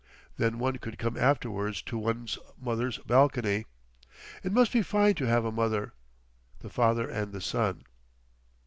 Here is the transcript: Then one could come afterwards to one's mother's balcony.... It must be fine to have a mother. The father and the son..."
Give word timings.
Then 0.37 0.57
one 0.57 0.79
could 0.79 0.97
come 0.97 1.15
afterwards 1.15 1.79
to 1.83 1.95
one's 1.95 2.39
mother's 2.59 2.97
balcony.... 2.97 3.65
It 4.43 4.51
must 4.51 4.73
be 4.73 4.81
fine 4.81 5.13
to 5.13 5.27
have 5.27 5.45
a 5.45 5.51
mother. 5.51 5.93
The 6.61 6.71
father 6.71 7.07
and 7.07 7.31
the 7.31 7.39
son..." 7.41 7.83